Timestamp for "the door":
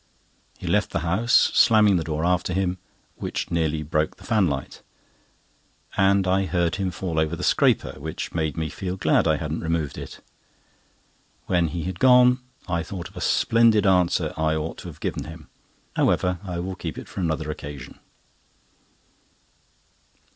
1.97-2.25